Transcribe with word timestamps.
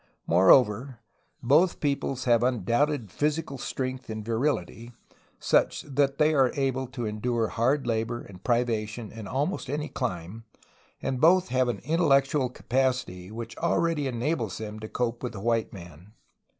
Moreover, 0.25 0.97
both 1.43 1.79
peoples 1.79 2.23
have 2.25 2.41
undoubted 2.41 3.11
physical 3.11 3.59
strength 3.59 4.09
and 4.09 4.25
virility, 4.25 4.93
such 5.39 5.83
that 5.83 6.17
they 6.17 6.33
are 6.33 6.51
able 6.55 6.87
to 6.87 7.05
endure 7.05 7.49
hard 7.49 7.85
labor 7.85 8.19
and 8.23 8.43
privation 8.43 9.11
in 9.11 9.27
almost 9.27 9.69
any 9.69 9.89
clime, 9.89 10.43
and 11.03 11.21
both 11.21 11.49
have 11.49 11.67
an 11.67 11.81
intellectual 11.83 12.49
capacity 12.49 13.29
which 13.29 13.55
already 13.59 14.07
enables 14.07 14.57
them 14.57 14.79
to 14.79 14.89
cope 14.89 15.21
with 15.21 15.33
the 15.33 15.39
white 15.39 15.71
man. 15.71 16.11